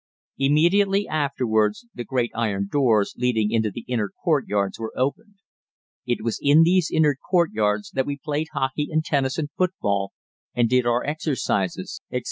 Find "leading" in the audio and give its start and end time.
3.19-3.51